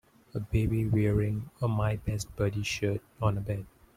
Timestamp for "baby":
0.39-0.83